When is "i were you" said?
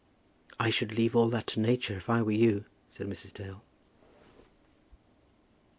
2.09-2.65